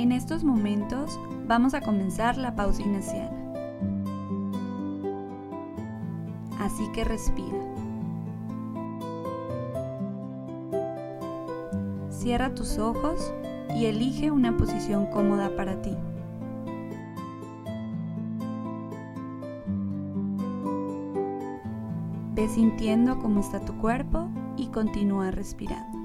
[0.00, 3.36] En estos momentos vamos a comenzar la pausa ignaciana.
[6.58, 7.58] Así que respira.
[12.08, 13.30] Cierra tus ojos
[13.76, 15.94] y elige una posición cómoda para ti.
[22.34, 25.99] Ve sintiendo cómo está tu cuerpo y continúa respirando.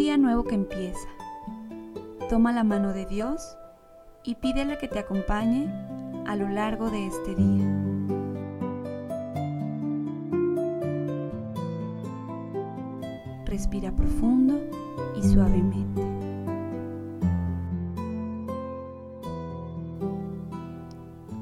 [0.00, 1.10] Día nuevo que empieza.
[2.30, 3.58] Toma la mano de Dios
[4.24, 5.68] y pídele que te acompañe
[6.26, 7.66] a lo largo de este día.
[13.44, 14.58] Respira profundo
[15.18, 16.02] y suavemente.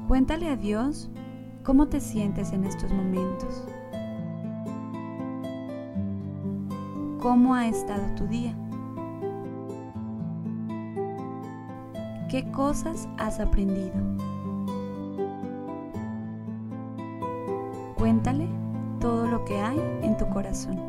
[0.09, 1.09] Cuéntale a Dios
[1.63, 3.63] cómo te sientes en estos momentos.
[7.19, 8.55] ¿Cómo ha estado tu día?
[12.29, 13.91] ¿Qué cosas has aprendido?
[17.97, 18.47] Cuéntale
[19.01, 20.79] todo lo que hay en tu corazón.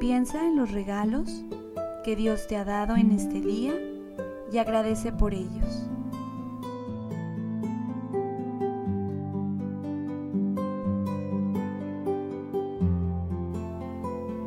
[0.00, 1.44] Piensa en los regalos
[2.04, 3.74] que Dios te ha dado en este día
[4.52, 5.88] y agradece por ellos.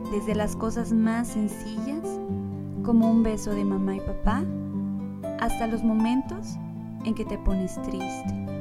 [0.10, 2.20] Desde las cosas más sencillas,
[2.84, 4.44] como un beso de mamá y papá,
[5.42, 6.56] hasta los momentos
[7.04, 8.61] en que te pones triste.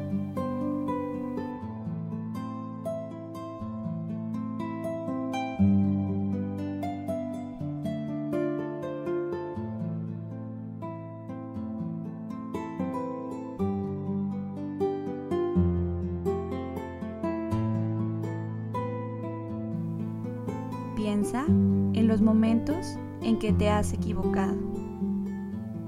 [21.03, 24.59] Piensa en los momentos en que te has equivocado,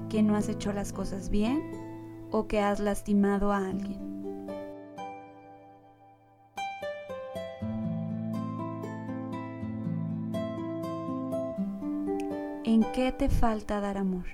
[0.09, 1.61] que no has hecho las cosas bien
[2.31, 4.01] o que has lastimado a alguien.
[12.63, 14.25] ¿En qué te falta dar amor?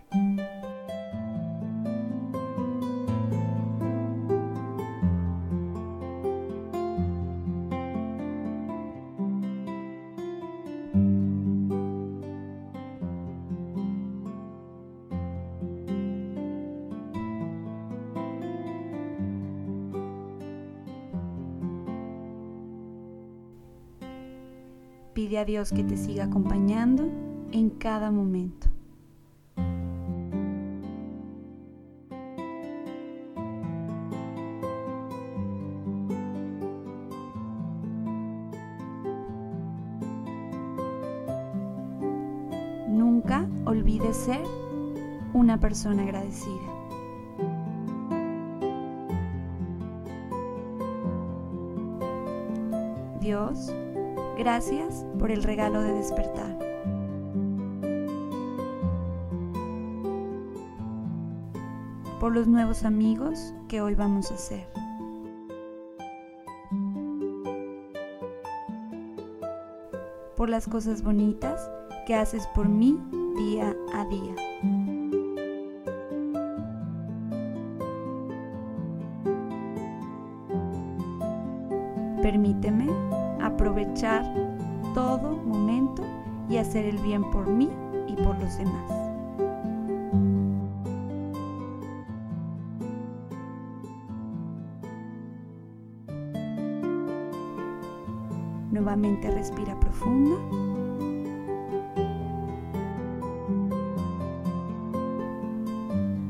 [25.20, 27.04] Pide a Dios que te siga acompañando
[27.52, 28.70] en cada momento.
[42.88, 44.40] Nunca olvides ser
[45.34, 46.54] una persona agradecida.
[53.20, 53.74] Dios,
[54.40, 56.58] gracias por el regalo de despertar.
[62.22, 64.66] Por los nuevos amigos que hoy vamos a hacer.
[70.38, 71.70] Por las cosas bonitas
[72.08, 72.98] que haces por mí
[73.36, 74.36] día a día.
[82.22, 82.88] Permíteme
[83.42, 84.24] aprovechar
[84.94, 86.04] todo momento
[86.50, 87.70] y hacer el bien por mí
[88.08, 89.00] y por los demás.
[98.72, 100.38] Nuevamente respira profundo.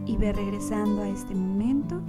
[0.05, 2.01] Y ve regresando a este momento.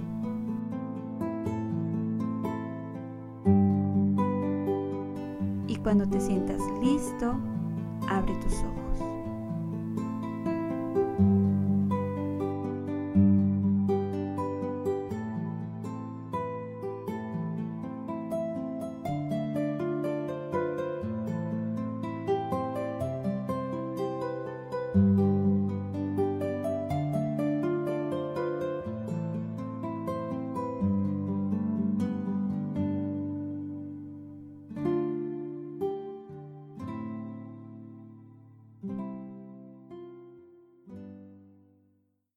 [5.83, 7.35] Cuando te sientas listo,
[8.07, 8.90] abre tus ojos.